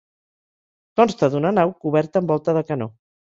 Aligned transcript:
Consta 1.01 1.29
d'una 1.35 1.51
nau 1.59 1.75
coberta 1.85 2.21
amb 2.23 2.35
volta 2.35 2.57
de 2.59 2.65
canó. 2.71 2.89